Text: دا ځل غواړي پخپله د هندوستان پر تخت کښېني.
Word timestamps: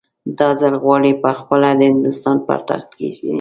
دا 0.39 0.49
ځل 0.61 0.73
غواړي 0.83 1.11
پخپله 1.23 1.69
د 1.79 1.81
هندوستان 1.91 2.37
پر 2.47 2.59
تخت 2.67 2.89
کښېني. 2.97 3.29